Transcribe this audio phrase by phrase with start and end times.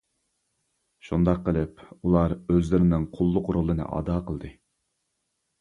[1.09, 4.53] شۇنداق قىلىپ ئۇلار ئۆزلىرىنىڭ قۇللۇق رولىنى ئادا قىلدى.